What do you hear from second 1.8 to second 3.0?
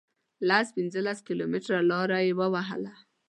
لار یې ووهله.